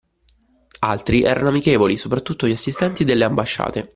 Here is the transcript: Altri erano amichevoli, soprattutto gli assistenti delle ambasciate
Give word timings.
Altri 0.79 1.21
erano 1.21 1.49
amichevoli, 1.49 1.95
soprattutto 1.95 2.47
gli 2.47 2.51
assistenti 2.53 3.03
delle 3.03 3.23
ambasciate 3.23 3.89